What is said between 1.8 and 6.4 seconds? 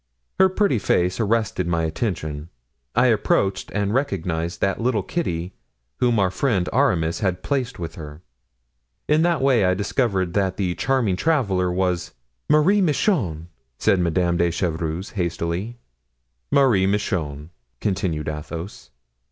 attention; I approached and recognized that little Kitty whom our